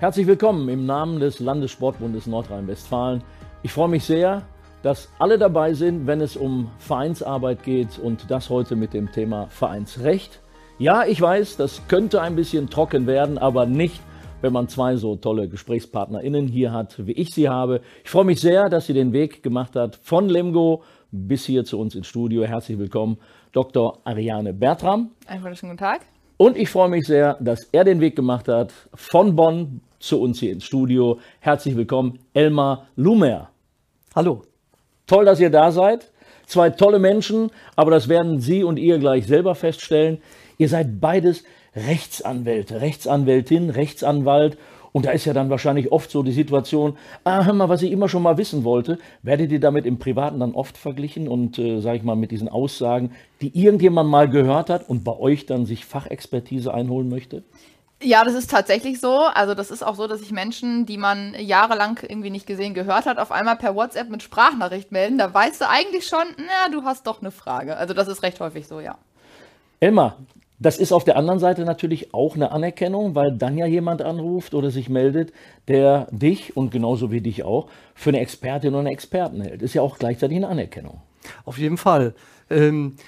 [0.00, 3.20] Herzlich willkommen im Namen des Landessportbundes Nordrhein-Westfalen.
[3.64, 4.42] Ich freue mich sehr,
[4.84, 9.48] dass alle dabei sind, wenn es um Vereinsarbeit geht und das heute mit dem Thema
[9.48, 10.38] Vereinsrecht.
[10.78, 14.00] Ja, ich weiß, das könnte ein bisschen trocken werden, aber nicht,
[14.40, 17.80] wenn man zwei so tolle GesprächspartnerInnen hier hat, wie ich sie habe.
[18.04, 21.76] Ich freue mich sehr, dass sie den Weg gemacht hat von Lemgo bis hier zu
[21.76, 22.44] uns ins Studio.
[22.44, 23.18] Herzlich willkommen,
[23.50, 23.98] Dr.
[24.04, 25.10] Ariane Bertram.
[25.26, 26.02] Einen wunderschönen guten Tag.
[26.36, 30.40] Und ich freue mich sehr, dass er den Weg gemacht hat von Bonn zu uns
[30.40, 31.18] hier ins Studio.
[31.40, 33.50] Herzlich willkommen, Elmar Lumer.
[34.14, 34.42] Hallo.
[35.06, 36.10] Toll, dass ihr da seid.
[36.46, 40.18] Zwei tolle Menschen, aber das werden Sie und ihr gleich selber feststellen.
[40.56, 41.44] Ihr seid beides
[41.76, 44.56] Rechtsanwälte, Rechtsanwältin, Rechtsanwalt.
[44.92, 47.92] Und da ist ja dann wahrscheinlich oft so die Situation, ah, hör mal, was ich
[47.92, 51.80] immer schon mal wissen wollte, werdet ihr damit im Privaten dann oft verglichen und, äh,
[51.80, 55.66] sage ich mal, mit diesen Aussagen, die irgendjemand mal gehört hat und bei euch dann
[55.66, 57.42] sich Fachexpertise einholen möchte?
[58.00, 59.22] Ja, das ist tatsächlich so.
[59.34, 63.06] Also das ist auch so, dass sich Menschen, die man jahrelang irgendwie nicht gesehen gehört
[63.06, 65.18] hat, auf einmal per WhatsApp mit Sprachnachricht melden.
[65.18, 67.76] Da weißt du eigentlich schon, na, du hast doch eine Frage.
[67.76, 68.96] Also das ist recht häufig so, ja.
[69.80, 70.16] Elmar,
[70.60, 74.54] das ist auf der anderen Seite natürlich auch eine Anerkennung, weil dann ja jemand anruft
[74.54, 75.32] oder sich meldet,
[75.66, 79.62] der dich und genauso wie dich auch für eine Expertin oder einen Experten hält.
[79.62, 81.00] Ist ja auch gleichzeitig eine Anerkennung.
[81.44, 82.14] Auf jeden Fall.
[82.50, 83.02] Ähm, äh,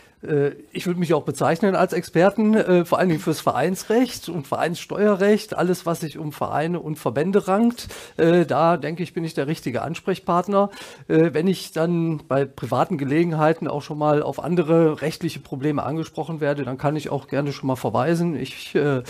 [0.72, 5.56] ich würde mich auch bezeichnen als Experten, äh, vor allen Dingen fürs Vereinsrecht und Vereinssteuerrecht,
[5.56, 7.88] alles, was sich um Vereine und Verbände rankt.
[8.18, 10.70] Äh, da denke ich, bin ich der richtige Ansprechpartner.
[11.06, 16.64] Wenn ich dann bei privaten Gelegenheiten auch schon mal auf andere rechtliche Probleme angesprochen werde,
[16.64, 18.36] dann kann ich auch gerne schon mal verweisen.
[18.36, 19.02] Ich äh,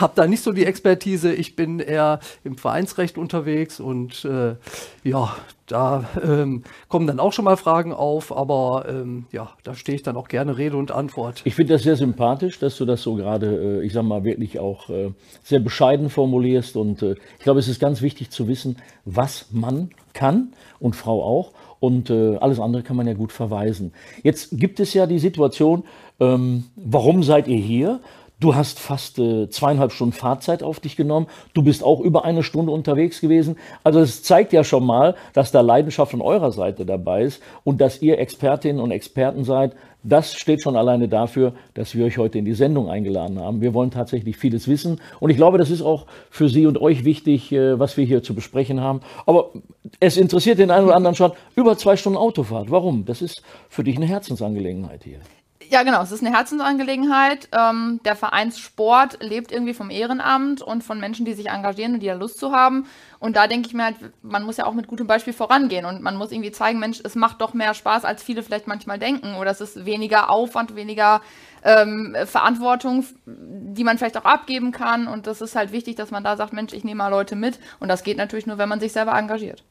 [0.00, 1.32] habe da nicht so die Expertise.
[1.32, 4.56] Ich bin eher im Vereinsrecht unterwegs und äh,
[5.04, 5.36] ja,
[5.68, 10.02] da ähm, kommen dann auch schon mal Fragen auf, aber ähm, ja, da stehe ich
[10.02, 11.42] dann auch gerne Rede und Antwort.
[11.44, 14.58] Ich finde das sehr sympathisch, dass du das so gerade, äh, ich sag mal, wirklich
[14.58, 16.76] auch äh, sehr bescheiden formulierst.
[16.76, 21.22] Und äh, ich glaube, es ist ganz wichtig zu wissen, was man kann und Frau
[21.22, 21.52] auch.
[21.80, 23.92] Und äh, alles andere kann man ja gut verweisen.
[24.22, 25.84] Jetzt gibt es ja die Situation,
[26.18, 28.00] ähm, warum seid ihr hier?
[28.40, 31.26] Du hast fast äh, zweieinhalb Stunden Fahrzeit auf dich genommen.
[31.54, 33.56] Du bist auch über eine Stunde unterwegs gewesen.
[33.82, 37.80] Also es zeigt ja schon mal, dass da Leidenschaft von eurer Seite dabei ist und
[37.80, 39.74] dass ihr Expertinnen und Experten seid.
[40.04, 43.60] Das steht schon alleine dafür, dass wir euch heute in die Sendung eingeladen haben.
[43.60, 47.04] Wir wollen tatsächlich vieles wissen und ich glaube, das ist auch für Sie und euch
[47.04, 49.00] wichtig, äh, was wir hier zu besprechen haben.
[49.26, 49.50] Aber
[49.98, 52.70] es interessiert den einen oder anderen schon über zwei Stunden Autofahrt.
[52.70, 53.04] Warum?
[53.04, 55.18] Das ist für dich eine Herzensangelegenheit hier.
[55.66, 57.48] Ja, genau, es ist eine Herzensangelegenheit.
[57.52, 62.06] Ähm, der Vereinssport lebt irgendwie vom Ehrenamt und von Menschen, die sich engagieren und die
[62.06, 62.86] da Lust zu haben.
[63.18, 66.00] Und da denke ich mir halt, man muss ja auch mit gutem Beispiel vorangehen und
[66.00, 69.34] man muss irgendwie zeigen, Mensch, es macht doch mehr Spaß, als viele vielleicht manchmal denken.
[69.34, 71.22] Oder es ist weniger Aufwand, weniger
[71.64, 75.08] ähm, Verantwortung, die man vielleicht auch abgeben kann.
[75.08, 77.58] Und das ist halt wichtig, dass man da sagt, Mensch, ich nehme mal Leute mit.
[77.80, 79.64] Und das geht natürlich nur, wenn man sich selber engagiert.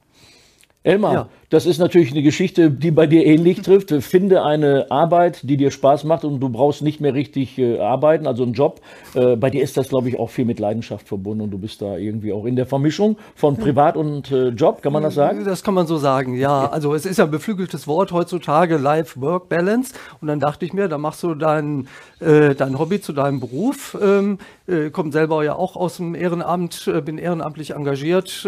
[0.87, 1.29] Elmar, ja.
[1.49, 3.91] das ist natürlich eine Geschichte, die bei dir ähnlich trifft.
[4.01, 8.25] Finde eine Arbeit, die dir Spaß macht und du brauchst nicht mehr richtig äh, arbeiten,
[8.25, 8.79] also einen Job.
[9.13, 11.81] Äh, bei dir ist das, glaube ich, auch viel mit Leidenschaft verbunden und du bist
[11.81, 15.43] da irgendwie auch in der Vermischung von Privat und äh, Job, kann man das sagen?
[15.43, 16.69] Das kann man so sagen, ja.
[16.69, 19.93] Also es ist ja ein beflügeltes Wort heutzutage, Life-Work-Balance.
[20.21, 21.89] Und dann dachte ich mir, da machst du dein,
[22.21, 23.97] äh, dein Hobby zu deinem Beruf.
[24.01, 24.37] Ähm,
[24.67, 28.47] äh, komme selber ja auch aus dem Ehrenamt, äh, bin ehrenamtlich engagiert,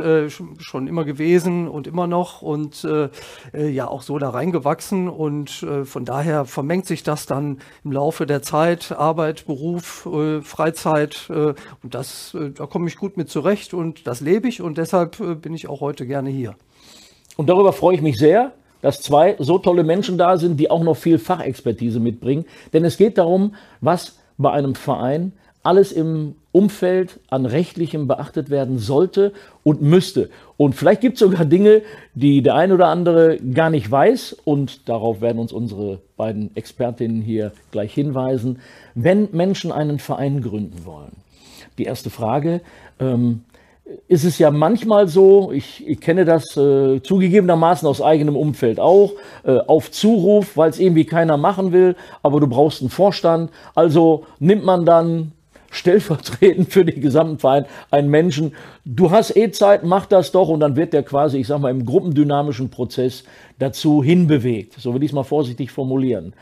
[0.59, 3.09] schon immer gewesen und immer noch und äh,
[3.53, 7.91] äh, ja auch so da reingewachsen und äh, von daher vermengt sich das dann im
[7.91, 10.07] Laufe der Zeit, Arbeit, Beruf,
[10.43, 15.41] Freizeit und das, da komme ich gut mit zurecht und das lebe ich und deshalb
[15.41, 16.55] bin ich auch heute gerne hier.
[17.37, 20.83] Und darüber freue ich mich sehr, dass zwei so tolle Menschen da sind, die auch
[20.83, 22.45] noch viel Fachexpertise mitbringen.
[22.73, 28.79] Denn es geht darum, was bei einem Verein alles im Umfeld an Rechtlichem beachtet werden
[28.79, 29.33] sollte
[29.63, 30.29] und müsste.
[30.57, 31.83] Und vielleicht gibt es sogar Dinge,
[32.15, 34.37] die der ein oder andere gar nicht weiß.
[34.45, 38.59] Und darauf werden uns unsere beiden Expertinnen hier gleich hinweisen.
[38.95, 41.11] Wenn Menschen einen Verein gründen wollen.
[41.77, 42.61] Die erste Frage.
[42.99, 43.41] Ähm,
[44.07, 49.13] ist es ja manchmal so, ich, ich kenne das äh, zugegebenermaßen aus eigenem Umfeld auch,
[49.43, 53.51] äh, auf Zuruf, weil es irgendwie keiner machen will, aber du brauchst einen Vorstand.
[53.75, 55.31] Also nimmt man dann
[55.71, 58.53] stellvertretend für den gesamten Verein einen Menschen,
[58.85, 61.71] du hast eh Zeit, mach das doch und dann wird der quasi, ich sag mal,
[61.71, 63.23] im gruppendynamischen Prozess
[63.59, 64.75] dazu hinbewegt.
[64.79, 66.33] So will ich es mal vorsichtig formulieren.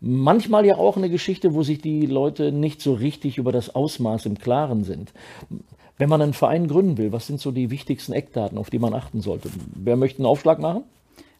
[0.00, 4.26] Manchmal ja auch eine Geschichte, wo sich die Leute nicht so richtig über das Ausmaß
[4.26, 5.12] im Klaren sind.
[5.96, 8.92] Wenn man einen Verein gründen will, was sind so die wichtigsten Eckdaten, auf die man
[8.92, 9.48] achten sollte?
[9.74, 10.82] Wer möchte einen Aufschlag machen?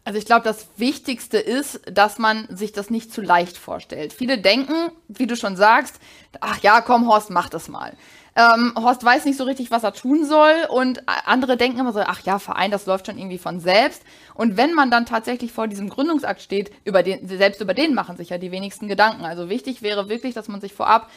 [0.05, 4.13] Also ich glaube, das Wichtigste ist, dass man sich das nicht zu leicht vorstellt.
[4.13, 5.99] Viele denken, wie du schon sagst,
[6.41, 7.97] ach ja, komm, Horst, mach das mal.
[8.35, 12.01] Ähm, Horst weiß nicht so richtig, was er tun soll und andere denken immer so,
[12.01, 14.03] ach ja, Verein, das läuft schon irgendwie von selbst.
[14.35, 18.15] Und wenn man dann tatsächlich vor diesem Gründungsakt steht, über den, selbst über den machen
[18.15, 19.25] sich ja die wenigsten Gedanken.
[19.25, 21.09] Also wichtig wäre wirklich, dass man sich vorab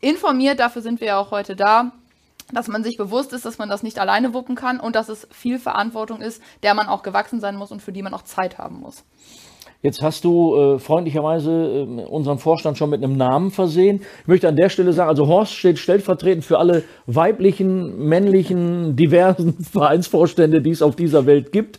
[0.00, 1.90] informiert, dafür sind wir ja auch heute da,
[2.52, 5.26] dass man sich bewusst ist, dass man das nicht alleine wuppen kann und dass es
[5.30, 8.58] viel Verantwortung ist, der man auch gewachsen sein muss und für die man auch Zeit
[8.58, 9.04] haben muss.
[9.82, 14.00] Jetzt hast du äh, freundlicherweise äh, unseren Vorstand schon mit einem Namen versehen.
[14.22, 19.62] Ich möchte an der Stelle sagen, also Horst steht stellvertretend für alle weiblichen, männlichen, diversen
[19.72, 21.78] Vereinsvorstände, die es auf dieser Welt gibt.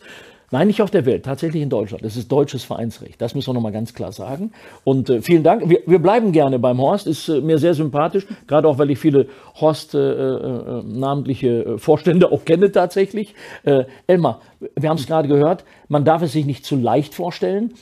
[0.49, 2.03] Nein, nicht auf der Welt, tatsächlich in Deutschland.
[2.05, 3.21] Es ist deutsches Vereinsrecht.
[3.21, 4.53] Das müssen wir nochmal ganz klar sagen.
[4.85, 5.69] Und äh, vielen Dank.
[5.69, 7.05] Wir, wir, bleiben gerne beim Horst.
[7.05, 9.27] Ist äh, mir sehr sympathisch, gerade auch, weil ich viele
[9.59, 13.35] Horst äh, äh, namentliche äh, Vorstände auch kenne tatsächlich.
[13.63, 14.39] Äh, Elmar,
[14.75, 17.73] wir haben es gerade gehört, man darf es sich nicht zu leicht vorstellen.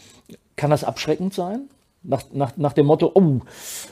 [0.55, 1.69] Kann das abschreckend sein?
[2.01, 3.41] Nach, nach, nach dem Motto, oh,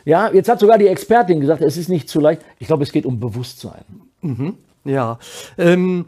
[0.06, 2.42] ja, jetzt hat sogar die Expertin gesagt, es ist nicht zu leicht.
[2.58, 3.84] Ich glaube, es geht um Bewusstsein.
[4.22, 4.56] Mhm.
[4.84, 5.20] Ja,
[5.58, 6.06] ähm,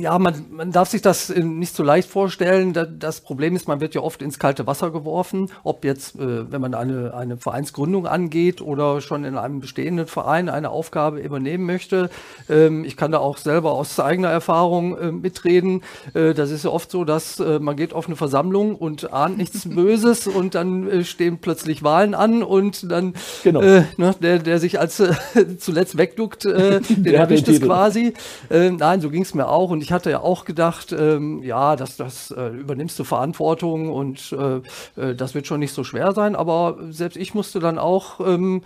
[0.00, 2.72] ja, man, man darf sich das äh, nicht so leicht vorstellen.
[2.98, 6.60] Das Problem ist, man wird ja oft ins kalte Wasser geworfen, ob jetzt, äh, wenn
[6.60, 12.10] man eine, eine Vereinsgründung angeht oder schon in einem bestehenden Verein eine Aufgabe übernehmen möchte.
[12.48, 15.82] Ähm, ich kann da auch selber aus eigener Erfahrung äh, mitreden.
[16.12, 20.26] Das ist ja oft so, dass man geht auf eine Versammlung und ahnt nichts Böses
[20.26, 23.60] und dann stehen plötzlich Wahlen an und dann genau.
[23.60, 25.02] äh, ne, der, der sich als
[25.58, 28.14] zuletzt wegduckt, äh, den erwischt es quasi.
[28.50, 31.96] Nein, so ging es mir auch und ich hatte ja auch gedacht, ähm, ja, das,
[31.96, 36.36] das äh, übernimmst du Verantwortung und äh, äh, das wird schon nicht so schwer sein,
[36.36, 38.62] aber selbst ich musste dann auch ähm,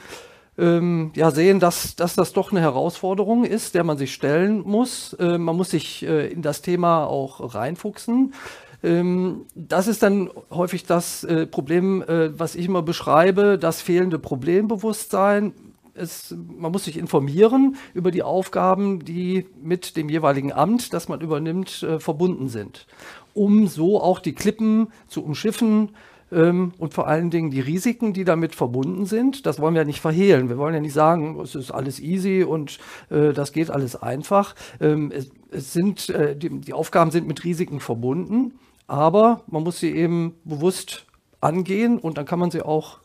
[0.59, 5.15] ähm, ja, sehen, dass, dass das doch eine Herausforderung ist, der man sich stellen muss.
[5.15, 8.35] Äh, man muss sich äh, in das Thema auch reinfuchsen.
[8.83, 15.55] Ähm, das ist dann häufig das äh, Problem, was ich immer beschreibe, das fehlende Problembewusstsein
[15.95, 21.21] es, man muss sich informieren über die Aufgaben, die mit dem jeweiligen Amt, das man
[21.21, 22.87] übernimmt, äh, verbunden sind,
[23.35, 25.91] um so auch die Klippen zu umschiffen
[26.33, 29.47] ähm, und vor allen Dingen die Risiken, die damit verbunden sind.
[29.47, 30.49] Das wollen wir nicht verhehlen.
[30.49, 32.79] Wir wollen ja nicht sagen, es ist alles easy und
[33.11, 34.55] äh, das geht alles einfach.
[34.81, 39.79] Ähm, es, es, sind, äh, die, die Aufgaben sind mit Risiken verbunden, aber man muss
[39.79, 41.07] sie eben bewusst
[41.41, 42.99] angehen und dann kann man sie auch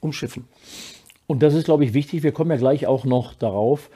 [0.00, 0.46] umschiffen.
[1.26, 2.22] Und das ist, glaube ich, wichtig.
[2.22, 3.90] Wir kommen ja gleich auch noch darauf,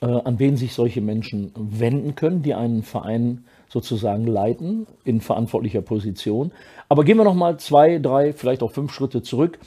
[0.00, 5.80] äh, an wen sich solche Menschen wenden können, die einen Verein sozusagen leiten in verantwortlicher
[5.80, 6.52] Position.
[6.88, 9.58] Aber gehen wir noch mal zwei, drei, vielleicht auch fünf Schritte zurück.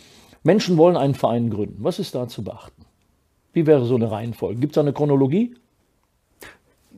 [0.43, 1.83] Menschen wollen einen Verein gründen.
[1.83, 2.85] Was ist da zu beachten?
[3.53, 4.59] Wie wäre so eine Reihenfolge?
[4.59, 5.55] Gibt es da eine Chronologie?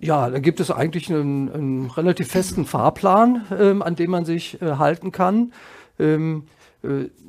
[0.01, 4.61] Ja, da gibt es eigentlich einen, einen relativ festen Fahrplan, ähm, an dem man sich
[4.61, 5.53] äh, halten kann.
[5.99, 6.56] Ähm, äh,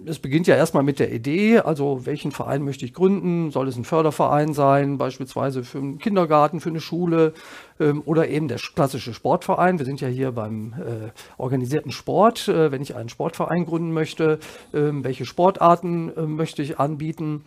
[0.07, 3.51] es beginnt ja erstmal mit der Idee, also welchen Verein möchte ich gründen?
[3.51, 7.33] Soll es ein Förderverein sein, beispielsweise für einen Kindergarten, für eine Schule
[7.81, 9.79] ähm, oder eben der klassische Sportverein?
[9.79, 12.49] Wir sind ja hier beim äh, organisierten Sport.
[12.49, 14.39] Äh, wenn ich einen Sportverein gründen möchte,
[14.73, 17.45] äh, welche Sportarten äh, möchte ich anbieten?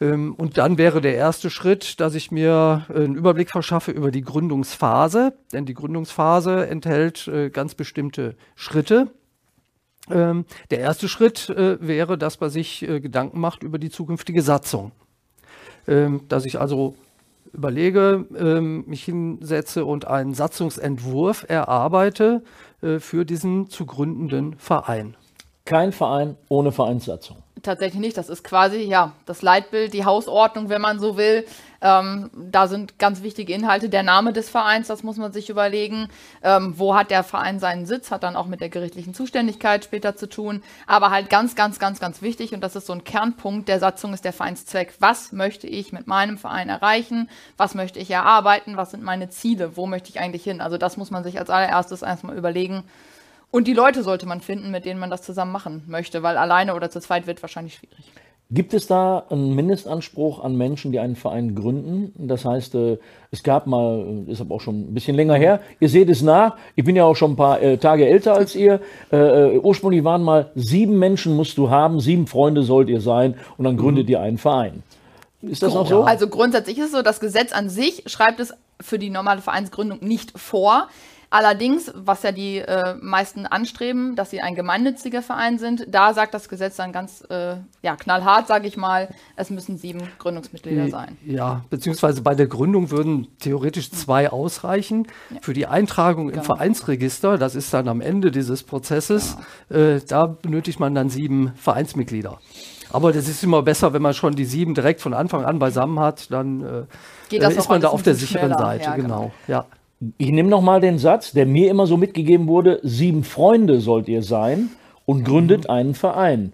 [0.00, 4.22] Ähm, und dann wäre der erste Schritt, dass ich mir einen Überblick verschaffe über die
[4.22, 9.10] Gründungsphase, denn die Gründungsphase enthält äh, ganz bestimmte Schritte
[10.10, 14.42] ähm, der erste Schritt äh, wäre, dass man sich äh, Gedanken macht über die zukünftige
[14.42, 14.92] Satzung.
[15.86, 16.94] Ähm, dass ich also
[17.52, 22.42] überlege, ähm, mich hinsetze und einen Satzungsentwurf erarbeite
[22.82, 25.16] äh, für diesen zu gründenden Verein.
[25.64, 28.16] Kein Verein ohne Vereinssatzung tatsächlich nicht.
[28.16, 31.44] Das ist quasi ja das Leitbild, die Hausordnung, wenn man so will.
[31.80, 33.90] Ähm, da sind ganz wichtige Inhalte.
[33.90, 36.08] Der Name des Vereins, das muss man sich überlegen.
[36.42, 38.10] Ähm, wo hat der Verein seinen Sitz?
[38.10, 40.62] Hat dann auch mit der gerichtlichen Zuständigkeit später zu tun.
[40.86, 44.14] Aber halt ganz, ganz, ganz, ganz wichtig und das ist so ein Kernpunkt der Satzung
[44.14, 44.94] ist der Vereinszweck.
[44.98, 47.28] Was möchte ich mit meinem Verein erreichen?
[47.58, 48.78] Was möchte ich erarbeiten?
[48.78, 49.76] Was sind meine Ziele?
[49.76, 50.62] Wo möchte ich eigentlich hin?
[50.62, 52.84] Also das muss man sich als allererstes erstmal überlegen.
[53.54, 56.74] Und die Leute sollte man finden, mit denen man das zusammen machen möchte, weil alleine
[56.74, 58.10] oder zu zweit wird wahrscheinlich schwierig.
[58.50, 62.12] Gibt es da einen Mindestanspruch an Menschen, die einen Verein gründen?
[62.18, 62.98] Das heißt, äh,
[63.30, 66.56] es gab mal, ist aber auch schon ein bisschen länger her, ihr seht es nach,
[66.74, 68.80] ich bin ja auch schon ein paar äh, Tage älter als ihr.
[69.12, 73.66] Äh, ursprünglich waren mal sieben Menschen musst du haben, sieben Freunde sollt ihr sein und
[73.66, 74.10] dann gründet mhm.
[74.10, 74.82] ihr einen Verein.
[75.42, 76.02] Ist das auch so?
[76.02, 80.00] Also grundsätzlich ist es so, das Gesetz an sich schreibt es für die normale Vereinsgründung
[80.00, 80.88] nicht vor.
[81.34, 86.32] Allerdings, was ja die äh, meisten anstreben, dass sie ein gemeinnütziger Verein sind, da sagt
[86.32, 91.18] das Gesetz dann ganz äh, ja, knallhart, sage ich mal, es müssen sieben Gründungsmitglieder sein.
[91.26, 95.08] Ja, beziehungsweise bei der Gründung würden theoretisch zwei ausreichen.
[95.30, 95.38] Ja.
[95.42, 96.38] Für die Eintragung genau.
[96.38, 99.36] im Vereinsregister, das ist dann am Ende dieses Prozesses,
[99.68, 99.80] genau.
[99.80, 102.38] äh, da benötigt man dann sieben Vereinsmitglieder.
[102.92, 105.98] Aber das ist immer besser, wenn man schon die sieben direkt von Anfang an beisammen
[105.98, 106.86] hat, dann
[107.32, 108.56] äh, ist man da auf der sicheren.
[108.56, 108.84] Seite.
[108.84, 109.08] Ja, genau.
[109.08, 109.32] genau.
[109.48, 109.66] Ja.
[110.18, 114.22] Ich nehme nochmal den Satz, der mir immer so mitgegeben wurde, sieben Freunde sollt ihr
[114.22, 114.70] sein
[115.06, 115.70] und gründet mhm.
[115.70, 116.52] einen Verein.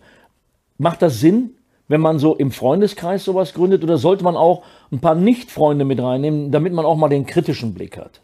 [0.78, 1.50] Macht das Sinn,
[1.88, 6.00] wenn man so im Freundeskreis sowas gründet oder sollte man auch ein paar Nicht-Freunde mit
[6.00, 8.20] reinnehmen, damit man auch mal den kritischen Blick hat?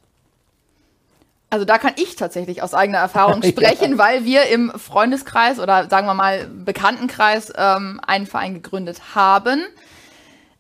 [1.51, 3.99] Also da kann ich tatsächlich aus eigener Erfahrung sprechen, ja.
[3.99, 9.65] weil wir im Freundeskreis oder sagen wir mal Bekanntenkreis ähm, einen Verein gegründet haben.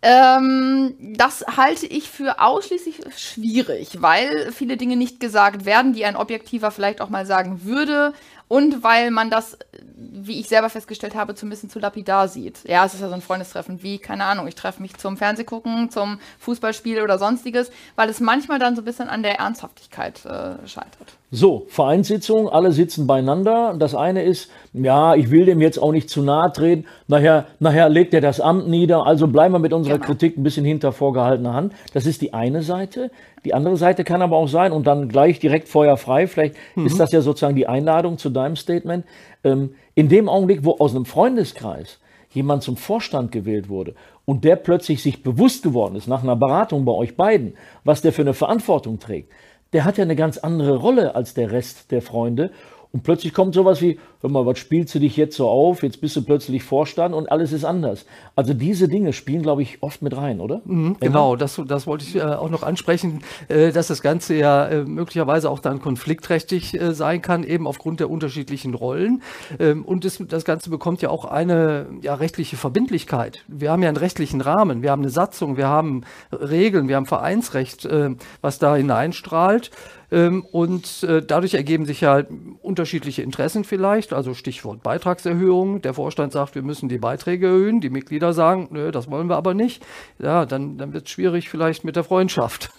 [0.09, 6.15] Ähm, das halte ich für ausschließlich schwierig, weil viele Dinge nicht gesagt werden, die ein
[6.15, 8.13] Objektiver vielleicht auch mal sagen würde
[8.47, 9.59] und weil man das
[9.99, 12.61] wie ich selber festgestellt habe, zu zu lapidar sieht.
[12.69, 15.91] Ja, es ist ja so ein Freundestreffen wie, keine Ahnung, ich treffe mich zum Fernsehgucken,
[15.91, 20.69] zum Fußballspiel oder sonstiges, weil es manchmal dann so ein bisschen an der Ernsthaftigkeit äh,
[20.69, 21.17] scheitert.
[21.33, 23.75] So, Vereinssitzung, alle sitzen beieinander.
[23.77, 26.85] Das eine ist, ja, ich will dem jetzt auch nicht zu nahe treten.
[27.09, 29.05] Nachher, nachher legt er das Amt nieder.
[29.05, 30.07] Also bleiben wir mit unserer genau.
[30.07, 31.73] Kritik ein bisschen hinter vorgehaltener Hand.
[31.93, 33.11] Das ist die eine Seite.
[33.45, 36.29] Die andere Seite kann aber auch sein und dann gleich direkt feuerfrei.
[36.29, 36.87] Vielleicht mhm.
[36.87, 39.05] ist das ja sozusagen die Einladung zu deinem Statement.
[39.43, 41.99] Ähm, in dem Augenblick, wo aus einem Freundeskreis
[42.31, 43.95] jemand zum Vorstand gewählt wurde
[44.27, 48.13] und der plötzlich sich bewusst geworden ist, nach einer Beratung bei euch beiden, was der
[48.13, 49.33] für eine Verantwortung trägt,
[49.77, 52.51] der hat ja eine ganz andere Rolle als der Rest der Freunde
[52.97, 55.83] und plötzlich kommt sowas wie, hör mal, was spielst du dich jetzt so auf?
[55.83, 58.07] Jetzt bist du plötzlich Vorstand und alles ist anders.
[58.35, 60.63] Also diese Dinge spielen, glaube ich, oft mit rein, oder?
[60.65, 64.67] Mhm, genau, das, das wollte ich äh, auch noch ansprechen, äh, dass das Ganze ja
[64.67, 69.21] äh, möglicherweise auch dann konfliktträchtig äh, sein kann, eben aufgrund der unterschiedlichen Rollen.
[69.59, 73.45] Ähm, und das, das Ganze bekommt ja auch eine ja, rechtliche Verbindlichkeit.
[73.47, 77.05] Wir haben ja einen rechtlichen Rahmen, wir haben eine Satzung, wir haben Regeln, wir haben
[77.05, 79.71] Vereinsrecht, äh, was da hineinstrahlt.
[80.17, 82.23] Ähm, und äh, dadurch ergeben sich ja
[82.63, 85.83] unterschiedliche Interessen vielleicht, also Stichwort Beitragserhöhung.
[85.83, 89.37] Der Vorstand sagt, wir müssen die Beiträge erhöhen, die Mitglieder sagen, nö, das wollen wir
[89.37, 89.85] aber nicht.
[90.19, 92.71] Ja, dann, dann wird es schwierig vielleicht mit der Freundschaft.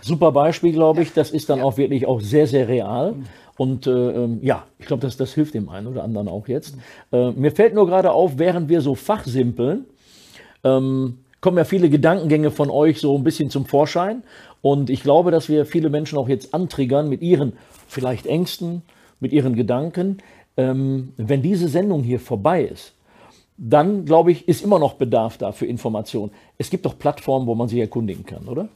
[0.00, 1.12] Super Beispiel, glaube ich.
[1.12, 1.64] Das ist dann ja.
[1.64, 3.14] auch wirklich auch sehr, sehr real.
[3.56, 6.76] Und äh, ähm, ja, ich glaube, das, das hilft dem einen oder anderen auch jetzt.
[7.12, 9.84] Äh, mir fällt nur gerade auf, während wir so fachsimpeln,
[10.64, 14.24] ähm, kommen ja viele Gedankengänge von euch so ein bisschen zum Vorschein.
[14.62, 17.52] Und ich glaube, dass wir viele Menschen auch jetzt antriggern mit ihren
[17.88, 18.82] vielleicht Ängsten,
[19.20, 20.18] mit ihren Gedanken.
[20.56, 22.94] Ähm, wenn diese Sendung hier vorbei ist,
[23.58, 26.32] dann glaube ich, ist immer noch Bedarf da für Informationen.
[26.58, 28.68] Es gibt doch Plattformen, wo man sich erkundigen kann, oder?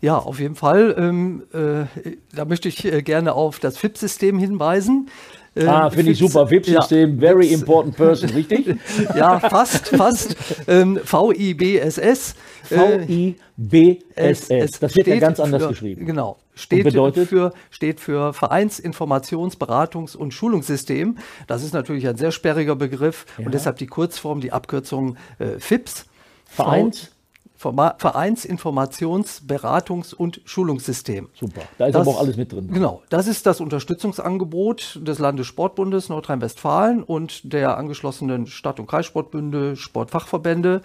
[0.00, 0.94] Ja, auf jeden Fall.
[0.98, 1.86] Ähm, äh,
[2.34, 5.08] da möchte ich äh, gerne auf das FIP-System hinweisen.
[5.54, 6.48] Äh, ah, finde ich super.
[6.48, 8.76] VIP-System, ja, very important person, richtig?
[9.16, 10.36] ja, fast, fast.
[10.68, 12.36] Ähm, VIBSS.
[13.56, 14.78] VIBSS.
[14.78, 16.06] Das wird ja ganz anders für, geschrieben.
[16.06, 16.38] Genau.
[16.54, 17.28] Steht bedeutet?
[17.28, 21.18] für, steht für Vereinsinformations-, Beratungs- und Schulungssystem.
[21.48, 23.46] Das ist natürlich ein sehr sperriger Begriff ja.
[23.46, 26.06] und deshalb die Kurzform, die Abkürzung äh, FIPS.
[26.44, 27.10] Vereins?
[27.60, 31.28] Vereinsinformations-, Beratungs- und Schulungssystem.
[31.34, 32.70] Super, da ist das, aber auch alles mit drin.
[32.72, 40.80] Genau, das ist das Unterstützungsangebot des Landessportbundes Nordrhein-Westfalen und der angeschlossenen Stadt- und Kreissportbünde, Sportfachverbände.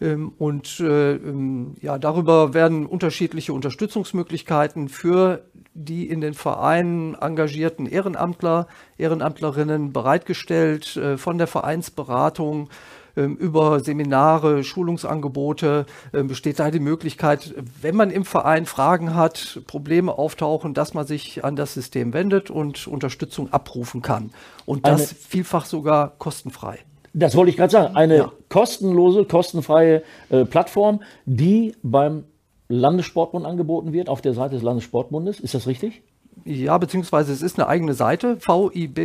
[0.00, 5.44] Ähm, und äh, ähm, ja, darüber werden unterschiedliche Unterstützungsmöglichkeiten für
[5.74, 8.66] die in den Vereinen engagierten Ehrenamtler,
[8.98, 12.68] Ehrenamtlerinnen bereitgestellt, äh, von der Vereinsberatung
[13.16, 20.18] über Seminare, Schulungsangebote ähm, besteht da die Möglichkeit, wenn man im Verein Fragen hat, Probleme
[20.18, 24.30] auftauchen, dass man sich an das System wendet und Unterstützung abrufen kann.
[24.66, 26.78] Und das Eine vielfach sogar kostenfrei.
[27.14, 27.96] Das wollte ich gerade sagen.
[27.96, 28.30] Eine ja.
[28.50, 32.24] kostenlose, kostenfreie äh, Plattform, die beim
[32.68, 35.40] Landessportbund angeboten wird, auf der Seite des Landessportbundes.
[35.40, 36.02] Ist das richtig?
[36.44, 39.04] Ja, beziehungsweise es ist eine eigene Seite, vibss.de.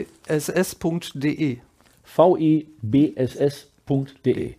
[2.81, 4.53] vibss.de www.ftf.de.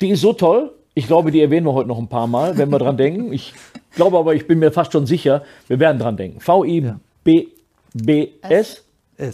[0.00, 2.70] Die ist so toll, ich glaube, die erwähnen wir heute noch ein paar Mal, wenn
[2.70, 3.32] wir dran denken.
[3.32, 3.52] Ich
[3.94, 6.40] glaube aber, ich bin mir fast schon sicher, wir werden dran denken.
[6.40, 6.98] V-I-B-B-S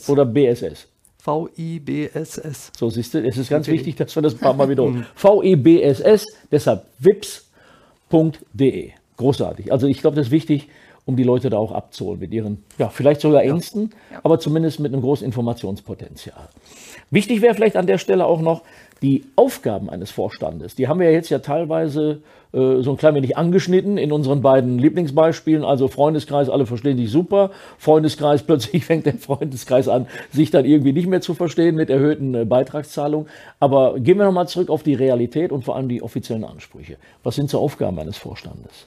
[0.09, 0.89] oder BSS?
[1.19, 2.73] V-I-B-S-S.
[2.77, 5.07] So siehst du, es ist ganz wichtig, dass wir das ein paar Mal wiederholen.
[5.15, 8.91] V-I-B-S-S, deshalb vips.de.
[9.17, 9.73] Großartig.
[9.73, 10.69] Also ich glaube, das ist wichtig.
[11.09, 14.19] um die Leute da auch abzuholen mit ihren, ja, vielleicht sogar Ängsten, Ja.
[14.25, 16.49] aber zumindest mit einem großen Informationspotenzial.
[17.13, 18.63] Wichtig wäre vielleicht an der Stelle auch noch
[19.03, 20.75] die Aufgaben eines Vorstandes.
[20.75, 22.23] Die haben wir jetzt ja teilweise
[22.53, 25.65] äh, so ein klein wenig angeschnitten in unseren beiden Lieblingsbeispielen.
[25.65, 27.50] Also Freundeskreis, alle verstehen sich super.
[27.79, 32.35] Freundeskreis, plötzlich fängt der Freundeskreis an, sich dann irgendwie nicht mehr zu verstehen mit erhöhten
[32.35, 33.29] äh, Beitragszahlungen.
[33.61, 36.97] Aber gehen wir nochmal zurück auf die Realität und vor allem die offiziellen Ansprüche.
[37.23, 38.87] Was sind so Aufgaben eines Vorstandes?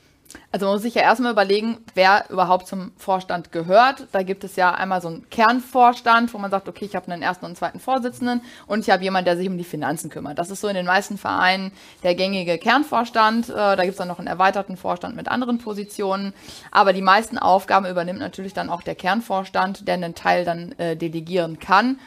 [0.52, 4.08] Also man muss sich ja erstmal überlegen, wer überhaupt zum Vorstand gehört.
[4.12, 7.22] Da gibt es ja einmal so einen Kernvorstand, wo man sagt, okay, ich habe einen
[7.22, 10.40] ersten und zweiten Vorsitzenden und ich habe jemanden, der sich um die Finanzen kümmert.
[10.40, 13.50] Das ist so in den meisten Vereinen der gängige Kernvorstand.
[13.50, 16.34] Äh, Da gibt es dann noch einen erweiterten Vorstand mit anderen Positionen.
[16.72, 20.96] Aber die meisten Aufgaben übernimmt natürlich dann auch der Kernvorstand, der einen Teil dann äh,
[20.96, 22.00] delegieren kann.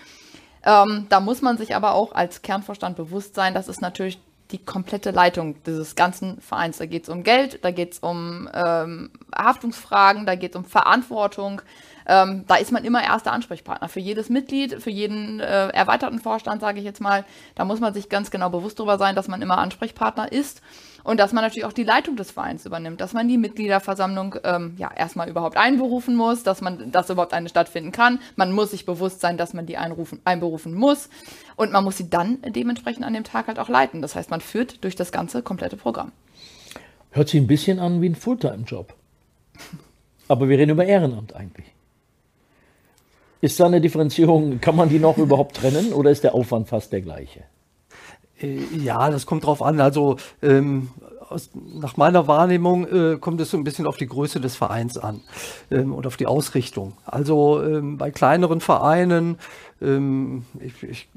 [0.64, 4.20] Ähm, da muss man sich aber auch als Kernvorstand bewusst sein, das ist natürlich
[4.52, 6.78] die komplette Leitung dieses ganzen Vereins.
[6.78, 10.64] Da geht es um Geld, da geht es um ähm, Haftungsfragen, da geht es um
[10.64, 11.62] Verantwortung.
[12.06, 16.60] Ähm, da ist man immer erster Ansprechpartner für jedes Mitglied, für jeden äh, erweiterten Vorstand,
[16.60, 17.24] sage ich jetzt mal.
[17.54, 20.62] Da muss man sich ganz genau bewusst darüber sein, dass man immer Ansprechpartner ist
[21.04, 24.74] und dass man natürlich auch die Leitung des Vereins übernimmt, dass man die Mitgliederversammlung ähm,
[24.78, 28.20] ja erstmal überhaupt einberufen muss, dass man, dass überhaupt eine stattfinden kann.
[28.36, 31.08] Man muss sich bewusst sein, dass man die einrufen, einberufen muss
[31.56, 34.02] und man muss sie dann dementsprechend an dem Tag halt auch leiten.
[34.02, 36.12] Das heißt, man führt durch das ganze komplette Programm.
[37.10, 38.94] Hört sich ein bisschen an wie ein Fulltime-Job.
[40.28, 41.66] Aber wir reden über Ehrenamt eigentlich.
[43.42, 46.92] Ist da eine Differenzierung, kann man die noch überhaupt trennen oder ist der Aufwand fast
[46.92, 47.40] der gleiche?
[48.40, 49.80] Äh, Ja, das kommt drauf an.
[49.80, 50.90] Also ähm,
[51.28, 54.96] aus, nach meiner Wahrnehmung äh, kommt es so ein bisschen auf die Größe des Vereins
[54.96, 55.22] an
[55.72, 56.92] ähm, und auf die Ausrichtung.
[57.04, 59.38] Also ähm, bei kleineren Vereinen,
[59.80, 61.08] ähm, ich, ich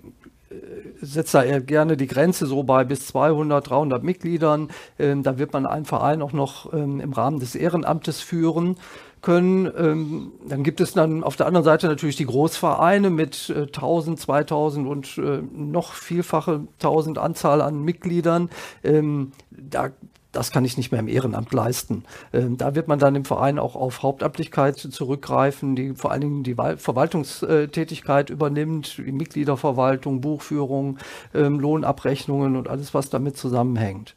[0.50, 0.55] äh,
[1.01, 4.70] setze da eher gerne die Grenze so bei bis 200, 300 Mitgliedern.
[4.98, 8.77] Ähm, da wird man einen Verein auch noch ähm, im Rahmen des Ehrenamtes führen
[9.25, 9.70] können.
[9.77, 14.20] Ähm, dann gibt es dann auf der anderen Seite natürlich die Großvereine mit äh, 1000,
[14.20, 18.50] 2000 und äh, noch vielfache 1000 Anzahl an Mitgliedern.
[18.84, 19.89] Ähm, da
[20.32, 22.03] das kann ich nicht mehr im Ehrenamt leisten.
[22.34, 26.44] Ähm, da wird man dann im Verein auch auf Hauptamtlichkeit zurückgreifen, die vor allen Dingen
[26.44, 30.98] die Wal- Verwaltungstätigkeit übernimmt, die Mitgliederverwaltung, Buchführung,
[31.34, 34.13] ähm, Lohnabrechnungen und alles, was damit zusammenhängt.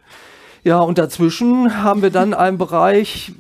[0.65, 3.33] Ja, und dazwischen haben wir dann einen Bereich,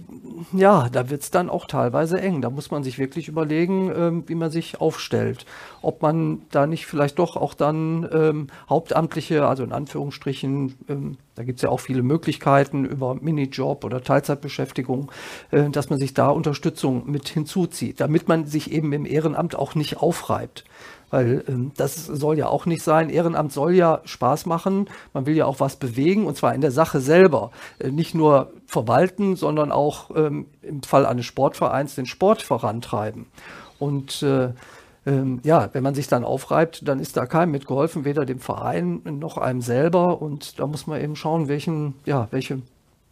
[0.52, 2.42] ja, da wird es dann auch teilweise eng.
[2.42, 5.46] Da muss man sich wirklich überlegen, ähm, wie man sich aufstellt.
[5.82, 11.44] Ob man da nicht vielleicht doch auch dann ähm, Hauptamtliche, also in Anführungsstrichen, ähm, da
[11.44, 15.10] gibt es ja auch viele Möglichkeiten über Minijob oder Teilzeitbeschäftigung,
[15.50, 19.74] äh, dass man sich da Unterstützung mit hinzuzieht, damit man sich eben im Ehrenamt auch
[19.74, 20.64] nicht aufreibt.
[21.10, 23.10] Weil ähm, das soll ja auch nicht sein.
[23.10, 24.88] Ehrenamt soll ja Spaß machen.
[25.14, 27.50] Man will ja auch was bewegen und zwar in der Sache selber.
[27.78, 33.26] Äh, nicht nur verwalten, sondern auch ähm, im Fall eines Sportvereins den Sport vorantreiben.
[33.78, 34.50] Und äh,
[35.06, 39.00] ähm, ja, wenn man sich dann aufreibt, dann ist da keinem mitgeholfen, weder dem Verein
[39.04, 40.20] noch einem selber.
[40.20, 42.60] Und da muss man eben schauen, welchen, ja, welche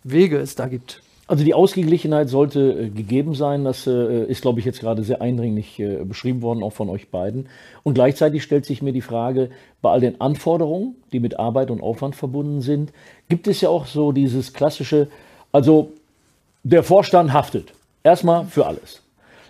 [0.05, 1.03] Wege es da gibt.
[1.29, 3.65] Also die Ausgeglichenheit sollte äh, gegeben sein.
[3.65, 7.09] Das äh, ist, glaube ich, jetzt gerade sehr eindringlich äh, beschrieben worden, auch von euch
[7.09, 7.49] beiden.
[7.83, 11.83] Und gleichzeitig stellt sich mir die Frage, bei all den Anforderungen, die mit Arbeit und
[11.83, 12.93] Aufwand verbunden sind,
[13.29, 15.09] gibt es ja auch so dieses klassische,
[15.57, 15.93] also
[16.65, 17.73] der Vorstand haftet.
[18.03, 19.01] Erstmal für alles.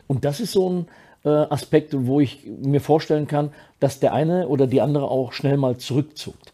[0.06, 0.86] Und das ist so ein
[1.24, 5.56] äh, Aspekt, wo ich mir vorstellen kann, dass der eine oder die andere auch schnell
[5.56, 6.52] mal zurückzuckt.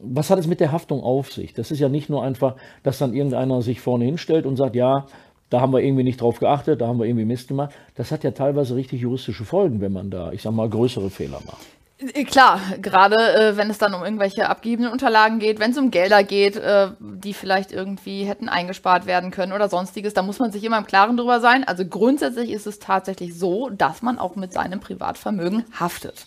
[0.00, 1.54] Was hat es mit der Haftung auf sich?
[1.54, 5.06] Das ist ja nicht nur einfach, dass dann irgendeiner sich vorne hinstellt und sagt, ja,
[5.48, 7.72] da haben wir irgendwie nicht drauf geachtet, da haben wir irgendwie Mist gemacht.
[7.94, 11.40] Das hat ja teilweise richtig juristische Folgen, wenn man da, ich sag mal, größere Fehler
[11.46, 11.64] macht.
[11.98, 15.90] Äh, Klar, gerade äh, wenn es dann um irgendwelche abgegebenen Unterlagen geht, wenn es um
[15.90, 20.52] Gelder geht, äh, die vielleicht irgendwie hätten eingespart werden können oder sonstiges, da muss man
[20.52, 21.64] sich immer im Klaren drüber sein.
[21.64, 26.26] Also grundsätzlich ist es tatsächlich so, dass man auch mit seinem Privatvermögen haftet.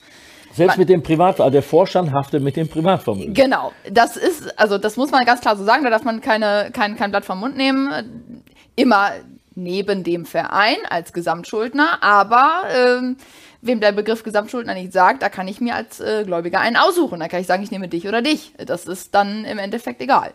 [0.53, 3.33] Selbst Man- mit dem Privat, also der Vorstand haftet mit dem Privatvermögen.
[3.33, 6.71] Genau, das ist, also das muss man ganz klar so sagen, da darf man keine,
[6.73, 8.43] kein, kein Blatt vom Mund nehmen.
[8.75, 9.11] Immer
[9.55, 13.17] neben dem Verein als Gesamtschuldner, aber ähm,
[13.61, 17.19] wem der Begriff Gesamtschuldner nicht sagt, da kann ich mir als äh, Gläubiger einen aussuchen.
[17.19, 18.53] Da kann ich sagen, ich nehme dich oder dich.
[18.57, 20.33] Das ist dann im Endeffekt egal.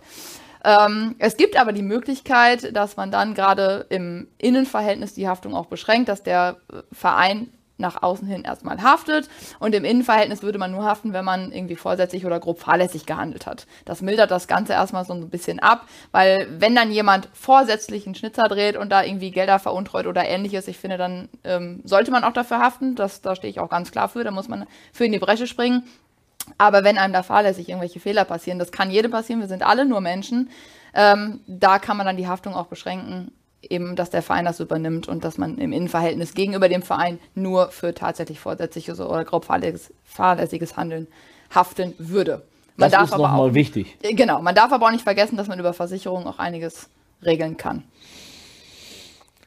[0.64, 5.66] Ähm, es gibt aber die Möglichkeit, dass man dann gerade im Innenverhältnis die Haftung auch
[5.66, 10.70] beschränkt, dass der äh, Verein nach außen hin erstmal haftet und im Innenverhältnis würde man
[10.70, 13.66] nur haften, wenn man irgendwie vorsätzlich oder grob fahrlässig gehandelt hat.
[13.84, 18.14] Das mildert das Ganze erstmal so ein bisschen ab, weil wenn dann jemand vorsätzlich einen
[18.14, 22.24] Schnitzer dreht und da irgendwie Gelder veruntreut oder ähnliches, ich finde, dann ähm, sollte man
[22.24, 22.94] auch dafür haften.
[22.94, 25.46] Das, da stehe ich auch ganz klar für, da muss man für in die Bresche
[25.46, 25.84] springen.
[26.58, 29.84] Aber wenn einem da fahrlässig irgendwelche Fehler passieren, das kann jedem passieren, wir sind alle
[29.84, 30.50] nur Menschen,
[30.94, 33.32] ähm, da kann man dann die Haftung auch beschränken
[33.70, 37.68] eben, dass der Verein das übernimmt und dass man im Innenverhältnis gegenüber dem Verein nur
[37.68, 41.06] für tatsächlich vorsätzliches oder grob fahrlässiges Handeln
[41.54, 42.42] haften würde.
[42.76, 43.96] Man das ist nochmal wichtig.
[44.02, 46.88] Genau, man darf aber auch nicht vergessen, dass man über Versicherungen auch einiges
[47.24, 47.84] regeln kann.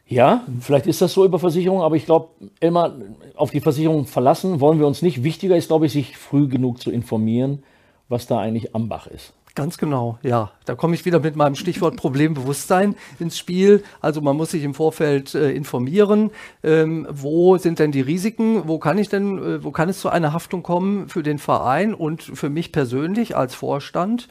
[0.08, 2.30] Ja, vielleicht ist das so über Versicherungen, aber ich glaube,
[2.60, 2.96] immer
[3.36, 5.24] auf die Versicherung verlassen wollen wir uns nicht.
[5.24, 7.62] Wichtiger ist, glaube ich, sich früh genug zu informieren,
[8.08, 9.34] was da eigentlich am Bach ist.
[9.56, 10.52] Ganz genau, ja.
[10.66, 13.84] Da komme ich wieder mit meinem Stichwort Problembewusstsein ins Spiel.
[14.00, 16.32] Also man muss sich im Vorfeld äh, informieren,
[16.64, 20.10] ähm, wo sind denn die Risiken, wo kann ich denn, äh, wo kann es zu
[20.10, 24.28] einer Haftung kommen für den Verein und für mich persönlich als Vorstand.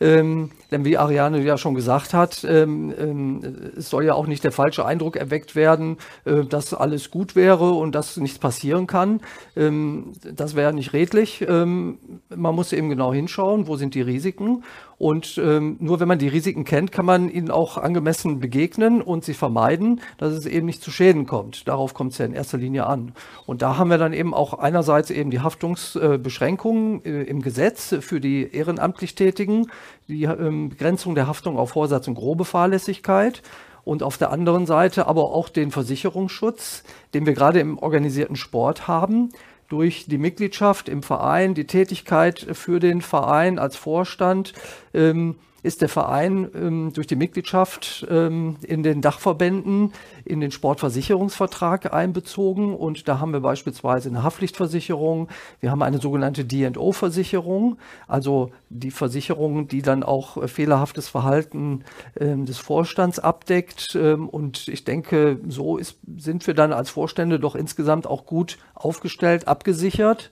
[0.00, 4.44] Ähm, denn wie Ariane ja schon gesagt hat, ähm, ähm, es soll ja auch nicht
[4.44, 9.20] der falsche Eindruck erweckt werden, äh, dass alles gut wäre und dass nichts passieren kann.
[9.56, 11.44] Ähm, das wäre nicht redlich.
[11.48, 14.62] Ähm, man muss eben genau hinschauen, wo sind die Risiken
[14.98, 19.24] und ähm, nur wenn man die Risiken kennt, kann man ihnen auch angemessen begegnen und
[19.24, 21.68] sie vermeiden, dass es eben nicht zu Schäden kommt.
[21.68, 23.12] Darauf kommt es ja in erster Linie an.
[23.46, 28.20] Und da haben wir dann eben auch einerseits eben die Haftungsbeschränkungen äh, im Gesetz für
[28.20, 29.68] die ehrenamtlich Tätigen,
[30.08, 33.42] die ähm, Begrenzung der Haftung auf Vorsatz und grobe Fahrlässigkeit
[33.84, 36.82] und auf der anderen Seite aber auch den Versicherungsschutz,
[37.14, 39.30] den wir gerade im organisierten Sport haben,
[39.68, 44.52] durch die Mitgliedschaft im Verein, die Tätigkeit für den Verein als Vorstand
[44.94, 49.92] ähm, ist der Verein ähm, durch die Mitgliedschaft ähm, in den Dachverbänden
[50.24, 52.74] in den Sportversicherungsvertrag einbezogen.
[52.74, 55.28] Und da haben wir beispielsweise eine Haftpflichtversicherung,
[55.60, 61.84] wir haben eine sogenannte D&O-Versicherung, also die Versicherung, die dann auch äh, fehlerhaftes Verhalten
[62.18, 63.96] ähm, des Vorstands abdeckt.
[63.96, 68.58] Ähm, und ich denke, so ist, sind wir dann als Vorstände doch insgesamt auch gut
[68.74, 70.30] aufgestellt, abgesichert,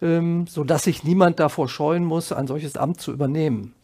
[0.00, 3.74] ähm, sodass sich niemand davor scheuen muss, ein solches Amt zu übernehmen.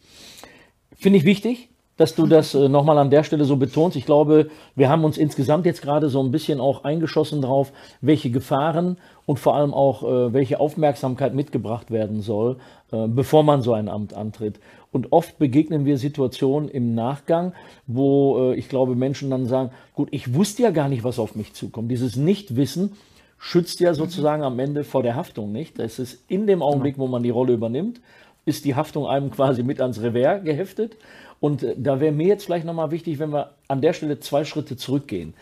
[0.97, 3.95] Finde ich wichtig, dass du das äh, nochmal an der Stelle so betonst.
[3.95, 8.31] Ich glaube, wir haben uns insgesamt jetzt gerade so ein bisschen auch eingeschossen drauf, welche
[8.31, 12.57] Gefahren und vor allem auch äh, welche Aufmerksamkeit mitgebracht werden soll,
[12.91, 14.59] äh, bevor man so ein Amt antritt.
[14.91, 17.53] Und oft begegnen wir Situationen im Nachgang,
[17.85, 21.35] wo äh, ich glaube, Menschen dann sagen, gut, ich wusste ja gar nicht, was auf
[21.35, 21.91] mich zukommt.
[21.91, 22.93] Dieses Nichtwissen
[23.37, 25.77] schützt ja sozusagen am Ende vor der Haftung nicht.
[25.77, 28.01] Das ist in dem Augenblick, wo man die Rolle übernimmt,
[28.47, 30.95] ist die Haftung einem quasi mit ans Revers geheftet.
[31.39, 34.43] Und äh, da wäre mir jetzt vielleicht nochmal wichtig, wenn wir an der Stelle zwei
[34.43, 35.33] Schritte zurückgehen.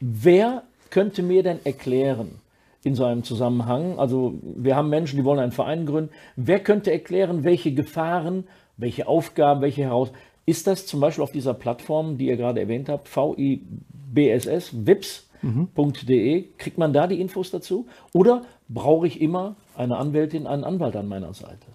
[0.00, 2.40] Wer könnte mir denn erklären,
[2.84, 6.92] in so einem Zusammenhang, also wir haben Menschen, die wollen einen Verein gründen, wer könnte
[6.92, 8.44] erklären, welche Gefahren,
[8.76, 12.88] welche Aufgaben, welche Herausforderungen, ist das zum Beispiel auf dieser Plattform, die ihr gerade erwähnt
[12.88, 17.86] habt, VIBSS, vips.de, kriegt man da die Infos dazu?
[18.14, 21.66] Oder brauche ich immer eine Anwältin, einen Anwalt an meiner Seite?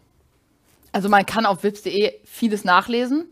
[0.94, 3.26] Also man kann auf wips.de vieles nachlesen.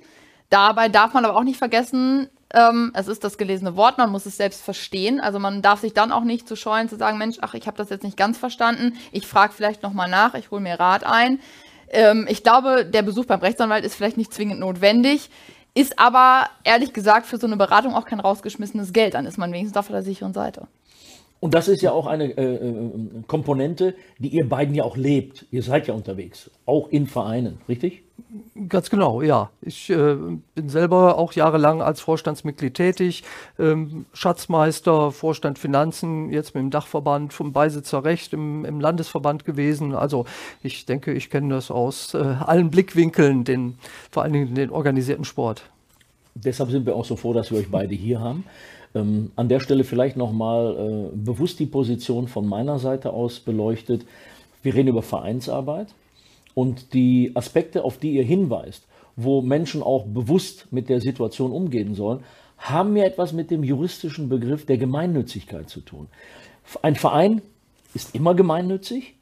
[0.49, 4.25] Dabei darf man aber auch nicht vergessen, ähm, es ist das gelesene Wort, man muss
[4.25, 5.21] es selbst verstehen.
[5.21, 7.77] Also man darf sich dann auch nicht zu scheuen, zu sagen, Mensch, ach, ich habe
[7.77, 8.97] das jetzt nicht ganz verstanden.
[9.11, 11.39] Ich frage vielleicht nochmal nach, ich hole mir Rat ein.
[11.89, 15.29] Ähm, ich glaube, der Besuch beim Rechtsanwalt ist vielleicht nicht zwingend notwendig,
[15.73, 19.13] ist aber ehrlich gesagt für so eine Beratung auch kein rausgeschmissenes Geld.
[19.13, 20.67] Dann ist man wenigstens auf der sicheren Seite.
[21.41, 22.91] Und das ist ja auch eine äh, äh,
[23.25, 25.47] Komponente, die ihr beiden ja auch lebt.
[25.49, 28.03] Ihr seid ja unterwegs, auch in Vereinen, richtig?
[28.69, 29.49] Ganz genau, ja.
[29.63, 30.17] Ich äh,
[30.53, 33.23] bin selber auch jahrelang als Vorstandsmitglied tätig,
[33.57, 39.95] ähm, Schatzmeister, Vorstand Finanzen, jetzt mit dem Dachverband vom Beisitzerrecht im, im Landesverband gewesen.
[39.95, 40.25] Also
[40.61, 43.79] ich denke, ich kenne das aus äh, allen Blickwinkeln, den,
[44.11, 45.63] vor allen Dingen den organisierten Sport.
[46.35, 48.45] Deshalb sind wir auch so froh, dass wir euch beide hier haben.
[48.93, 54.05] Ähm, an der Stelle vielleicht nochmal äh, bewusst die Position von meiner Seite aus beleuchtet.
[54.63, 55.87] Wir reden über Vereinsarbeit
[56.53, 61.95] und die Aspekte, auf die ihr hinweist, wo Menschen auch bewusst mit der Situation umgehen
[61.95, 62.23] sollen,
[62.57, 66.07] haben ja etwas mit dem juristischen Begriff der Gemeinnützigkeit zu tun.
[66.81, 67.41] Ein Verein
[67.93, 69.15] ist immer gemeinnützig?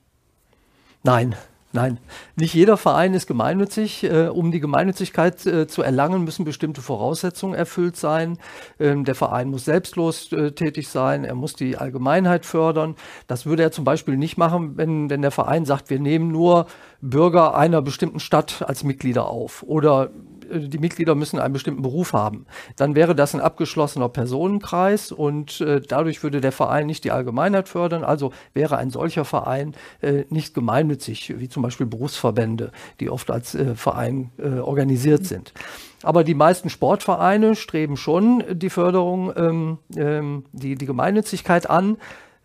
[1.03, 1.35] Nein,
[1.71, 1.99] Nein,
[2.35, 4.03] nicht jeder Verein ist gemeinnützig.
[4.03, 8.39] Äh, um die Gemeinnützigkeit äh, zu erlangen, müssen bestimmte Voraussetzungen erfüllt sein.
[8.79, 12.95] Ähm, der Verein muss selbstlos äh, tätig sein, er muss die Allgemeinheit fördern.
[13.27, 16.65] Das würde er zum Beispiel nicht machen, wenn, wenn der Verein sagt, wir nehmen nur
[17.01, 20.09] Bürger einer bestimmten Stadt als Mitglieder auf oder
[20.51, 22.45] die Mitglieder müssen einen bestimmten Beruf haben.
[22.75, 27.69] Dann wäre das ein abgeschlossener Personenkreis und äh, dadurch würde der Verein nicht die Allgemeinheit
[27.69, 28.03] fördern.
[28.03, 33.55] Also wäre ein solcher Verein äh, nicht gemeinnützig, wie zum Beispiel Berufsverbände, die oft als
[33.55, 35.53] äh, Verein äh, organisiert sind.
[36.01, 41.97] Aber die meisten Sportvereine streben schon die Förderung, ähm, ähm, die, die Gemeinnützigkeit an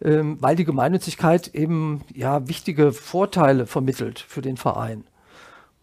[0.03, 5.05] ähm, weil die Gemeinnützigkeit eben ja wichtige Vorteile vermittelt für den Verein.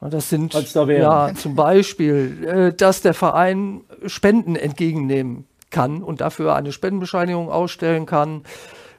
[0.10, 0.54] Das sind
[0.88, 8.06] ja zum Beispiel, äh, dass der Verein Spenden entgegennehmen kann und dafür eine Spendenbescheinigung ausstellen
[8.08, 8.44] kann.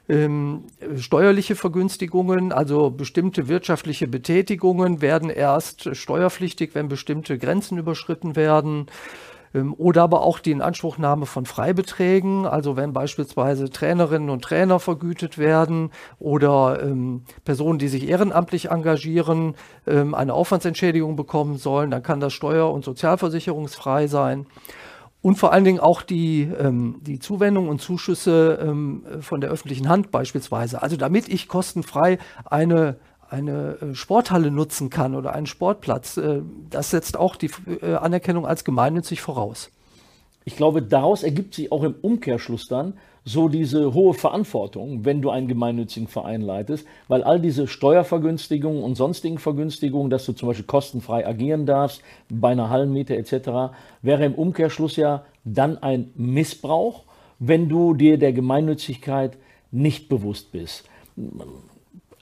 [0.09, 0.65] Ähm,
[0.97, 8.87] steuerliche Vergünstigungen, also bestimmte wirtschaftliche Betätigungen werden erst steuerpflichtig, wenn bestimmte Grenzen überschritten werden.
[9.53, 15.37] Ähm, oder aber auch die Inanspruchnahme von Freibeträgen, also wenn beispielsweise Trainerinnen und Trainer vergütet
[15.37, 19.55] werden oder ähm, Personen, die sich ehrenamtlich engagieren,
[19.87, 24.45] ähm, eine Aufwandsentschädigung bekommen sollen, dann kann das steuer- und sozialversicherungsfrei sein.
[25.21, 29.87] Und vor allen Dingen auch die, ähm, die Zuwendung und Zuschüsse ähm, von der öffentlichen
[29.87, 30.81] Hand beispielsweise.
[30.81, 32.97] Also damit ich kostenfrei eine
[33.33, 37.49] eine äh, Sporthalle nutzen kann oder einen Sportplatz, äh, das setzt auch die
[37.81, 39.71] äh, Anerkennung als gemeinnützig voraus.
[40.45, 42.93] Ich glaube, daraus ergibt sich auch im Umkehrschluss dann
[43.25, 48.95] so diese hohe Verantwortung, wenn du einen gemeinnützigen Verein leitest, weil all diese Steuervergünstigungen und
[48.95, 54.35] sonstigen Vergünstigungen, dass du zum Beispiel kostenfrei agieren darfst, bei einer Hallenmiete etc., wäre im
[54.35, 57.03] Umkehrschluss ja dann ein Missbrauch,
[57.39, 59.37] wenn du dir der Gemeinnützigkeit
[59.71, 60.83] nicht bewusst bist.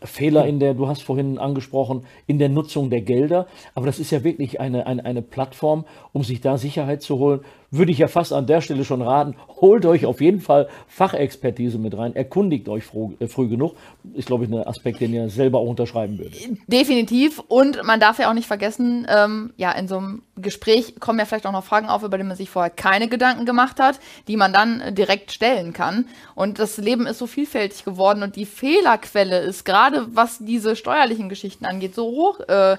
[0.03, 3.47] Fehler in der, du hast vorhin angesprochen, in der Nutzung der Gelder.
[3.75, 7.41] Aber das ist ja wirklich eine, eine, eine Plattform, um sich da Sicherheit zu holen.
[7.73, 11.77] Würde ich ja fast an der Stelle schon raten, holt euch auf jeden Fall Fachexpertise
[11.77, 13.75] mit rein, erkundigt euch früh, äh, früh genug.
[14.13, 16.49] Ist, glaube ich, ein Aspekt, den ihr selber auch unterschreiben würdet.
[16.67, 17.39] Definitiv.
[17.47, 21.23] Und man darf ja auch nicht vergessen, ähm, ja, in so einem Gespräch kommen ja
[21.23, 24.35] vielleicht auch noch Fragen auf, über die man sich vorher keine Gedanken gemacht hat, die
[24.35, 26.07] man dann äh, direkt stellen kann.
[26.35, 31.29] Und das Leben ist so vielfältig geworden und die Fehlerquelle ist gerade, was diese steuerlichen
[31.29, 32.41] Geschichten angeht, so hoch.
[32.41, 32.75] Äh,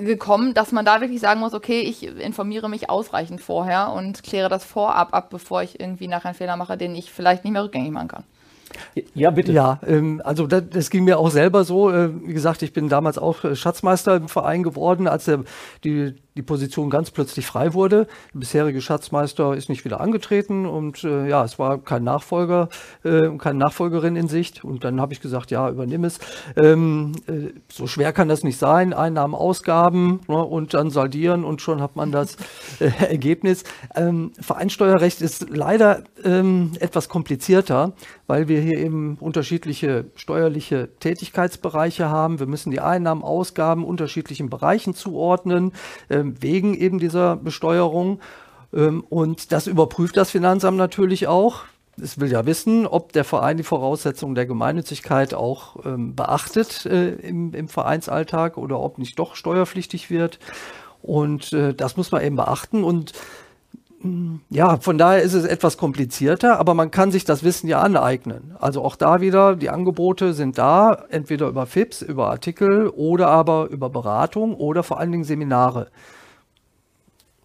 [0.00, 4.48] gekommen, dass man da wirklich sagen muss, okay, ich informiere mich ausreichend vorher und kläre
[4.48, 7.64] das vorab ab, bevor ich irgendwie nachher einen Fehler mache, den ich vielleicht nicht mehr
[7.64, 8.24] rückgängig machen kann.
[9.14, 9.52] Ja, bitte.
[9.52, 11.90] Ja, ähm, also das, das, ging mir auch selber so.
[11.90, 15.44] Äh, wie gesagt, ich bin damals auch äh, Schatzmeister im Verein geworden, als der,
[15.84, 18.06] die, die Position ganz plötzlich frei wurde.
[18.32, 22.68] Der bisherige Schatzmeister ist nicht wieder angetreten und äh, ja, es war kein Nachfolger,
[23.04, 24.64] äh, keine Nachfolgerin in Sicht.
[24.64, 26.20] Und dann habe ich gesagt, ja, übernimm es.
[26.56, 28.94] Ähm, äh, so schwer kann das nicht sein.
[28.94, 32.36] Einnahmen, Ausgaben ne, und dann saldieren und schon hat man das
[32.80, 33.64] äh, Ergebnis.
[33.94, 37.92] Ähm, Vereinssteuerrecht ist leider ähm, etwas komplizierter,
[38.26, 42.38] weil wir hier eben unterschiedliche steuerliche Tätigkeitsbereiche haben.
[42.38, 45.72] Wir müssen die Einnahmen, Ausgaben unterschiedlichen Bereichen zuordnen.
[46.08, 48.20] Äh, wegen eben dieser Besteuerung.
[48.72, 51.64] Ähm, und das überprüft das Finanzamt natürlich auch.
[52.00, 57.10] Es will ja wissen, ob der Verein die Voraussetzungen der Gemeinnützigkeit auch ähm, beachtet äh,
[57.10, 60.38] im, im, Vereinsalltag oder ob nicht doch steuerpflichtig wird.
[61.02, 62.82] Und äh, das muss man eben beachten.
[62.82, 63.12] Und
[64.50, 68.56] ja, von daher ist es etwas komplizierter, aber man kann sich das Wissen ja aneignen.
[68.58, 73.68] Also auch da wieder, die Angebote sind da, entweder über FIPS, über Artikel oder aber
[73.70, 75.88] über Beratung oder vor allen Dingen Seminare.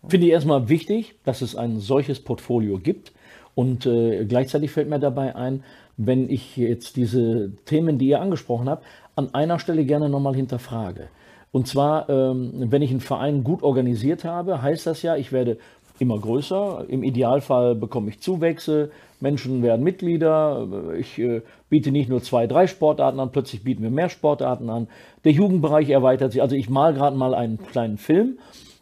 [0.07, 3.11] Finde ich erstmal wichtig, dass es ein solches Portfolio gibt.
[3.55, 5.63] Und äh, gleichzeitig fällt mir dabei ein,
[5.97, 11.09] wenn ich jetzt diese Themen, die ihr angesprochen habt, an einer Stelle gerne nochmal hinterfrage.
[11.51, 15.57] Und zwar, ähm, wenn ich einen Verein gut organisiert habe, heißt das ja, ich werde
[15.99, 16.85] immer größer.
[16.87, 20.67] Im Idealfall bekomme ich Zuwächse, Menschen werden Mitglieder.
[20.97, 24.87] Ich äh, biete nicht nur zwei, drei Sportarten an, plötzlich bieten wir mehr Sportarten an.
[25.23, 26.41] Der Jugendbereich erweitert sich.
[26.41, 28.37] Also ich mal gerade mal einen kleinen Film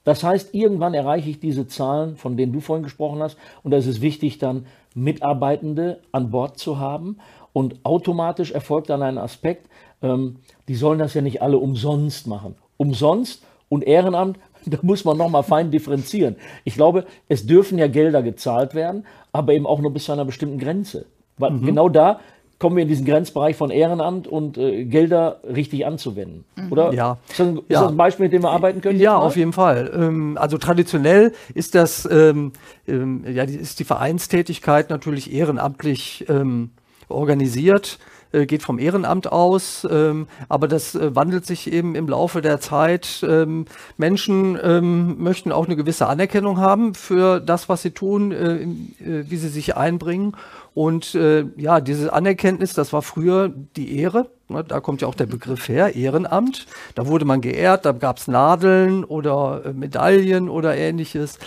[0.05, 3.37] das heißt, irgendwann erreiche ich diese Zahlen, von denen du vorhin gesprochen hast.
[3.63, 7.17] Und da ist es wichtig, dann Mitarbeitende an Bord zu haben.
[7.51, 9.67] Und automatisch erfolgt dann ein Aspekt,
[10.01, 12.55] ähm, die sollen das ja nicht alle umsonst machen.
[12.77, 14.37] Umsonst und Ehrenamt,
[14.71, 16.35] da muss man nochmal fein differenzieren.
[16.63, 20.25] Ich glaube, es dürfen ja Gelder gezahlt werden, aber eben auch nur bis zu einer
[20.25, 21.05] bestimmten Grenze.
[21.37, 21.65] Weil mhm.
[21.65, 22.19] genau da
[22.57, 26.45] kommen wir in diesen Grenzbereich von Ehrenamt und äh, Gelder richtig anzuwenden.
[26.55, 26.71] Mhm.
[26.71, 26.93] Oder?
[26.93, 27.17] Ja.
[27.29, 27.81] Ist das, ein, ist ja.
[27.81, 28.99] das ein Beispiel, mit dem wir arbeiten können?
[28.99, 29.91] Ja, auf jeden Fall.
[29.93, 32.53] Ähm, also traditionell ist das, ähm,
[32.87, 36.71] ähm, ja, die, ist die Vereinstätigkeit natürlich ehrenamtlich ähm,
[37.09, 37.99] organisiert
[38.35, 42.59] äh, geht vom Ehrenamt aus, ähm, aber das äh, wandelt sich eben im Laufe der
[42.59, 43.25] Zeit.
[43.27, 43.65] Ähm,
[43.97, 49.29] Menschen ähm, möchten auch eine gewisse Anerkennung haben für das, was sie tun, äh, äh
[49.29, 50.35] wie sie sich einbringen.
[50.73, 54.29] Und äh, ja, diese Anerkenntnis, das war früher die Ehre.
[54.47, 56.67] Ne, da kommt ja auch der Begriff her, Ehrenamt.
[56.93, 61.39] Da wurde man geehrt, da gab es Nadeln oder äh, Medaillen oder ähnliches.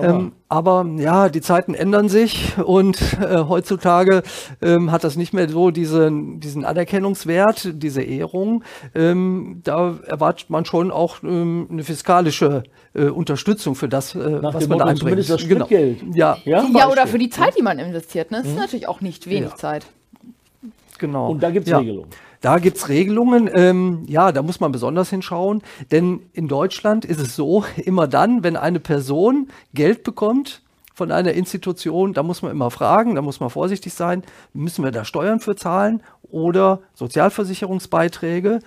[0.00, 4.22] Ähm, aber ja, die Zeiten ändern sich und äh, heutzutage
[4.62, 8.62] ähm, hat das nicht mehr so diesen, diesen Anerkennungswert, diese Ehrung.
[8.94, 12.62] Ähm, da erwartet man schon auch ähm, eine fiskalische
[12.94, 15.28] äh, Unterstützung für das, äh, was man da einbringt.
[15.28, 15.66] Das genau.
[15.68, 18.30] Ja, ja, ja oder für die Zeit, die man investiert.
[18.30, 18.38] Ne?
[18.38, 18.60] Das ist mhm.
[18.60, 19.56] natürlich auch nicht wenig ja.
[19.56, 19.86] Zeit.
[21.04, 21.32] Genau.
[21.32, 21.78] Und da gibt es ja.
[21.78, 22.08] Regelungen.
[22.40, 27.20] Da gibt es Regelungen, ähm, ja, da muss man besonders hinschauen, denn in Deutschland ist
[27.20, 30.62] es so, immer dann, wenn eine Person Geld bekommt,
[30.94, 34.92] von einer Institution, da muss man immer fragen, da muss man vorsichtig sein, müssen wir
[34.92, 38.60] da Steuern für zahlen oder Sozialversicherungsbeiträge?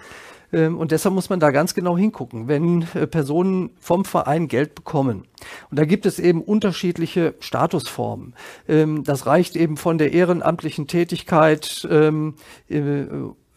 [0.53, 4.75] Ähm, und deshalb muss man da ganz genau hingucken, wenn äh, Personen vom Verein Geld
[4.75, 5.25] bekommen.
[5.69, 8.33] Und da gibt es eben unterschiedliche Statusformen.
[8.67, 12.35] Ähm, das reicht eben von der ehrenamtlichen Tätigkeit ähm,
[12.69, 13.05] äh,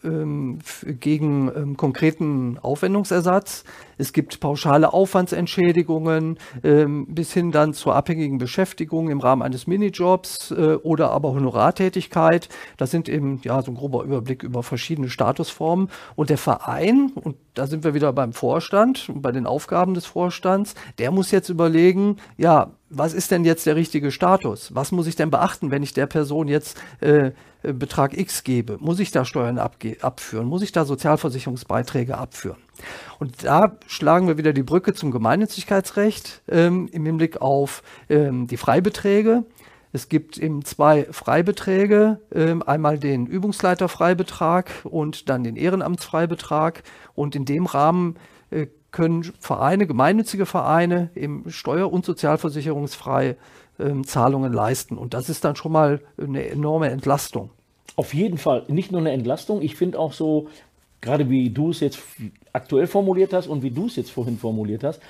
[0.03, 3.63] gegen ähm, konkreten Aufwendungsersatz.
[3.97, 10.51] Es gibt pauschale Aufwandsentschädigungen ähm, bis hin dann zur abhängigen Beschäftigung im Rahmen eines Minijobs
[10.51, 12.49] äh, oder aber Honorartätigkeit.
[12.77, 15.89] Das sind eben ja so ein grober Überblick über verschiedene Statusformen.
[16.15, 20.05] Und der Verein, und da sind wir wieder beim Vorstand und bei den Aufgaben des
[20.05, 24.75] Vorstands, der muss jetzt überlegen, ja, was ist denn jetzt der richtige Status?
[24.75, 27.31] Was muss ich denn beachten, wenn ich der Person jetzt äh,
[27.63, 28.77] äh Betrag X gebe?
[28.79, 30.47] Muss ich da Steuern abführen?
[30.47, 32.57] Muss ich da Sozialversicherungsbeiträge abführen?
[33.19, 38.57] Und da schlagen wir wieder die Brücke zum Gemeinnützigkeitsrecht ähm, im Hinblick auf ähm, die
[38.57, 39.45] Freibeträge.
[39.93, 46.83] Es gibt eben zwei Freibeträge, ähm, einmal den Übungsleiterfreibetrag und dann den Ehrenamtsfreibetrag.
[47.13, 48.15] Und in dem Rahmen
[48.51, 53.37] äh, können Vereine, gemeinnützige Vereine eben steuer- und sozialversicherungsfrei
[53.79, 54.97] ähm, Zahlungen leisten.
[54.97, 57.51] Und das ist dann schon mal eine enorme Entlastung.
[57.95, 58.63] Auf jeden Fall.
[58.67, 59.61] Nicht nur eine Entlastung.
[59.61, 60.47] Ich finde auch so,
[61.01, 61.99] gerade wie du es jetzt
[62.53, 65.01] aktuell formuliert hast und wie du es jetzt vorhin formuliert hast,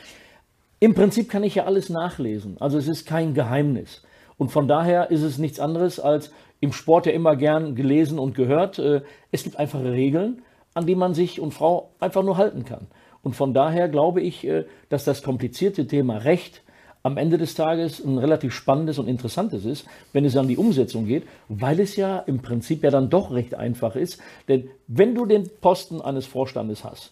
[0.80, 2.58] im Prinzip kann ich ja alles nachlesen.
[2.60, 4.02] Also es ist kein Geheimnis.
[4.38, 8.34] Und von daher ist es nichts anderes als im Sport ja immer gern gelesen und
[8.34, 8.80] gehört.
[8.80, 10.42] Äh, es gibt einfache Regeln,
[10.74, 12.88] an die man sich und Frau einfach nur halten kann.
[13.24, 16.62] Und von daher glaube ich, äh, dass das komplizierte Thema Recht
[17.04, 21.06] am Ende des Tages ein relativ spannendes und interessantes ist, wenn es an die Umsetzung
[21.08, 24.22] geht, weil es ja im Prinzip ja dann doch recht einfach ist.
[24.48, 27.12] Denn wenn du den Posten eines Vorstandes hast,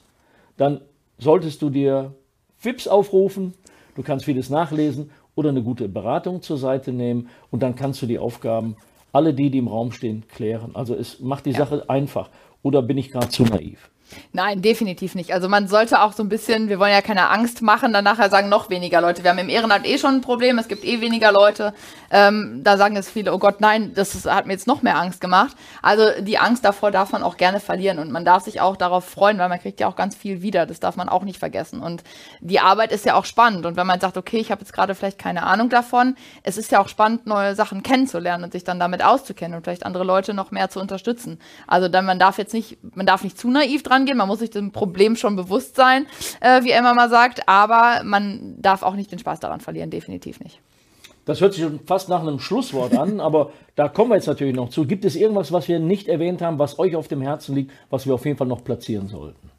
[0.58, 0.82] dann
[1.18, 2.14] solltest du dir
[2.58, 3.54] FIPS aufrufen,
[3.96, 8.06] du kannst vieles nachlesen oder eine gute Beratung zur Seite nehmen und dann kannst du
[8.06, 8.76] die Aufgaben,
[9.12, 10.76] alle die, die im Raum stehen, klären.
[10.76, 11.60] Also es macht die ja.
[11.60, 12.30] Sache einfach.
[12.62, 13.90] Oder bin ich gerade zu naiv?
[14.34, 15.34] Nein, definitiv nicht.
[15.34, 18.30] Also man sollte auch so ein bisschen, wir wollen ja keine Angst machen, dann nachher
[18.30, 19.24] sagen noch weniger Leute.
[19.24, 21.74] Wir haben im Ehrenamt eh schon ein Problem, es gibt eh weniger Leute.
[22.12, 24.98] Ähm, da sagen jetzt viele, oh Gott, nein, das ist, hat mir jetzt noch mehr
[24.98, 25.56] Angst gemacht.
[25.82, 29.06] Also die Angst davor darf man auch gerne verlieren und man darf sich auch darauf
[29.06, 30.66] freuen, weil man kriegt ja auch ganz viel wieder.
[30.66, 31.82] Das darf man auch nicht vergessen.
[31.82, 32.04] Und
[32.40, 33.66] die Arbeit ist ja auch spannend.
[33.66, 36.72] Und wenn man sagt, okay, ich habe jetzt gerade vielleicht keine Ahnung davon, es ist
[36.72, 40.34] ja auch spannend, neue Sachen kennenzulernen und sich dann damit auszukennen und vielleicht andere Leute
[40.34, 41.40] noch mehr zu unterstützen.
[41.68, 44.18] Also dann man darf jetzt nicht, man darf nicht zu naiv dran rangehen.
[44.18, 46.06] Man muss sich dem Problem schon bewusst sein,
[46.42, 50.40] äh, wie Emma mal sagt, aber man darf auch nicht den Spaß daran verlieren, definitiv
[50.40, 50.60] nicht.
[51.26, 54.56] Das hört sich schon fast nach einem Schlusswort an, aber da kommen wir jetzt natürlich
[54.56, 54.86] noch zu.
[54.86, 58.08] Gibt es irgendwas, was wir nicht erwähnt haben, was euch auf dem Herzen liegt, was
[58.08, 59.52] wir auf jeden Fall noch platzieren sollten?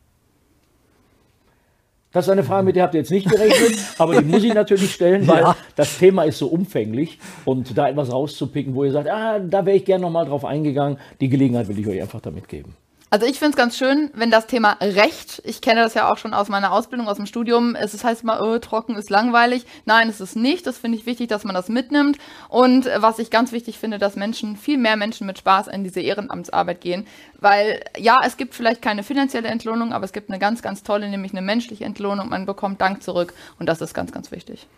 [2.13, 4.53] Das ist eine Frage, mit der habt ihr jetzt nicht gerechnet, aber die muss ich
[4.53, 5.57] natürlich stellen, weil ja.
[5.77, 9.77] das Thema ist so umfänglich und da etwas rauszupicken, wo ihr sagt, ah, da wäre
[9.77, 12.75] ich gerne nochmal drauf eingegangen, die Gelegenheit will ich euch einfach damit geben.
[13.13, 16.17] Also ich finde es ganz schön, wenn das Thema Recht, ich kenne das ja auch
[16.17, 19.67] schon aus meiner Ausbildung, aus dem Studium, es ist, heißt immer, oh, trocken ist langweilig.
[19.85, 20.65] Nein, es ist nicht.
[20.65, 22.19] Das finde ich wichtig, dass man das mitnimmt.
[22.49, 26.01] Und was ich ganz wichtig finde, dass Menschen, viel mehr Menschen mit Spaß in diese
[26.01, 27.05] Ehrenamtsarbeit gehen.
[27.41, 31.09] Weil ja, es gibt vielleicht keine finanzielle Entlohnung, aber es gibt eine ganz, ganz tolle,
[31.09, 32.29] nämlich eine menschliche Entlohnung.
[32.29, 34.69] Man bekommt Dank zurück und das ist ganz, ganz wichtig.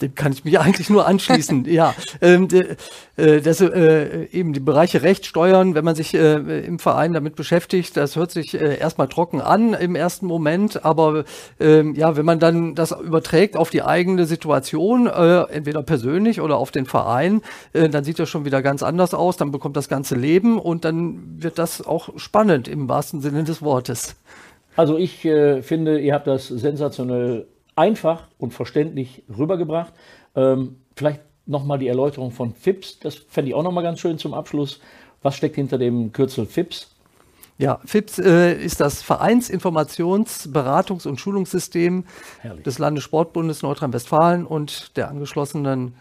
[0.00, 1.64] Dem kann ich mich eigentlich nur anschließen.
[1.64, 2.48] ja, ähm,
[3.16, 7.34] äh, das, äh, eben die Bereiche Recht, Steuern, wenn man sich äh, im Verein damit
[7.34, 11.24] beschäftigt, das hört sich äh, erstmal trocken an im ersten Moment, aber
[11.58, 16.56] ähm, ja, wenn man dann das überträgt auf die eigene Situation, äh, entweder persönlich oder
[16.56, 17.42] auf den Verein,
[17.72, 20.84] äh, dann sieht das schon wieder ganz anders aus, dann bekommt das ganze Leben und
[20.84, 24.14] dann wird das auch spannend im wahrsten Sinne des Wortes.
[24.76, 29.94] Also ich finde, ihr habt das sensationell einfach und verständlich rübergebracht.
[30.34, 34.34] Ähm, vielleicht nochmal die Erläuterung von FIPS, das fände ich auch nochmal ganz schön zum
[34.34, 34.80] Abschluss.
[35.22, 36.94] Was steckt hinter dem Kürzel FIPS?
[37.56, 42.04] Ja, FIPS äh, ist das Vereinsinformations-, Beratungs- und Schulungssystem
[42.40, 42.62] Herrlich.
[42.62, 45.94] des Landessportbundes Nordrhein-Westfalen und der angeschlossenen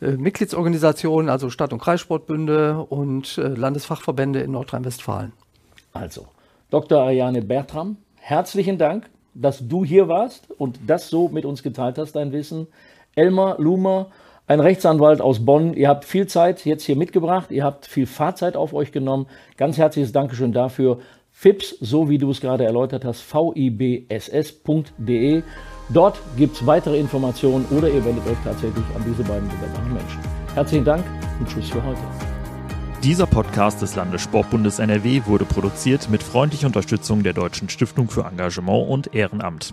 [0.00, 5.32] äh, Mitgliedsorganisationen, also Stadt- und Kreissportbünde und äh, Landesfachverbände in Nordrhein-Westfalen.
[5.92, 6.28] Also,
[6.70, 7.00] Dr.
[7.00, 12.12] Ariane Bertram, herzlichen Dank dass du hier warst und das so mit uns geteilt hast,
[12.12, 12.66] dein Wissen.
[13.14, 14.08] Elmar Lumer,
[14.46, 15.74] ein Rechtsanwalt aus Bonn.
[15.74, 17.50] Ihr habt viel Zeit jetzt hier mitgebracht.
[17.50, 19.26] Ihr habt viel Fahrzeit auf euch genommen.
[19.56, 20.98] Ganz herzliches Dankeschön dafür.
[21.30, 23.82] FIPS, so wie du es gerade erläutert hast, vibss.de.
[25.88, 30.20] Dort gibt es weitere Informationen oder ihr wendet euch tatsächlich an diese beiden wunderbaren Menschen.
[30.54, 31.04] Herzlichen Dank
[31.38, 32.29] und Tschüss für heute.
[33.02, 38.90] Dieser Podcast des Landessportbundes NRW wurde produziert mit freundlicher Unterstützung der Deutschen Stiftung für Engagement
[38.90, 39.72] und Ehrenamt.